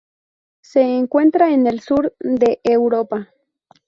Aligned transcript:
Se 0.63 0.81
encuentra 0.81 1.53
en 1.53 1.67
el 1.67 1.79
sur 1.81 2.15
de 2.19 2.59
Europa. 2.63 3.29